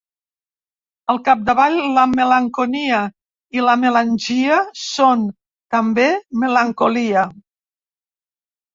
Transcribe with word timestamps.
Al 1.13 1.19
capdavall, 1.27 1.77
la 1.97 2.05
malenconia 2.13 3.03
i 3.59 3.67
la 3.67 3.77
melangia 3.83 4.59
són, 4.87 5.25
també, 5.79 6.11
melancolia. 6.47 7.31